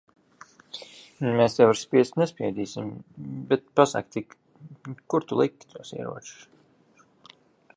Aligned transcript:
Mēs 1.39 1.57
tev 1.57 1.73
ar 1.73 1.79
spiest 1.81 2.17
nespiedīsim. 2.21 2.89
Bet 3.51 3.67
pasaki 3.81 4.11
tik, 4.17 4.35
kur 5.15 5.29
tu 5.33 5.39
liki 5.43 5.71
tos 5.75 5.93
ieročus? 5.99 7.05